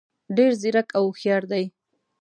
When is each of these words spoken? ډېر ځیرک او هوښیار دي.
ډېر 0.35 0.51
ځیرک 0.61 0.87
او 0.97 1.03
هوښیار 1.07 1.43
دي. 1.51 1.65